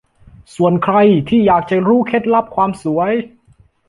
[0.55, 0.95] ส่วนใคร
[1.29, 3.11] ที่อยากจะรู้เคล็ดลับความสวย